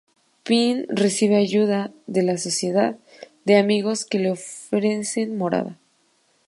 [0.45, 2.97] Penn recibe ayuda de la Sociedad
[3.45, 5.77] de Amigos, que le ofrecen morada.